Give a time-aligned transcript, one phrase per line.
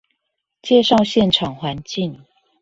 [0.63, 2.25] 介紹現場環境